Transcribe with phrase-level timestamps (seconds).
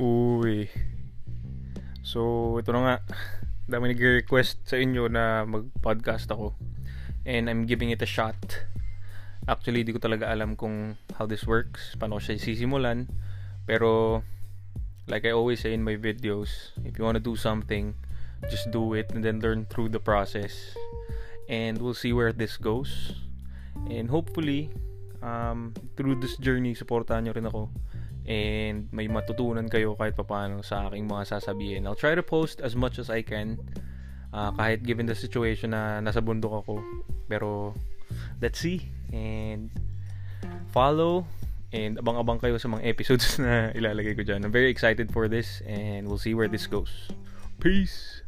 [0.00, 0.72] Uy.
[2.00, 2.96] So, ito na nga.
[3.68, 6.56] Dami nag-request sa inyo na mag-podcast ako.
[7.28, 8.64] And I'm giving it a shot.
[9.44, 12.00] Actually, di ko talaga alam kung how this works.
[12.00, 13.12] Paano siya sisimulan.
[13.68, 14.24] Pero,
[15.04, 17.92] like I always say in my videos, if you want to do something,
[18.48, 20.72] just do it and then learn through the process.
[21.44, 23.20] And we'll see where this goes.
[23.92, 24.72] And hopefully,
[25.20, 27.68] um, through this journey, supportahan nyo rin ako
[28.28, 31.86] and may matutunan kayo kahit papano sa aking mga sasabihin.
[31.88, 33.58] I'll try to post as much as I can
[34.32, 36.82] uh, kahit given the situation na nasa bundok ako.
[37.26, 37.74] Pero
[38.42, 39.70] let's see and
[40.70, 41.26] follow
[41.70, 44.42] and abang-abang kayo sa mga episodes na ilalagay ko dyan.
[44.46, 47.10] I'm very excited for this and we'll see where this goes.
[47.58, 48.22] Peace!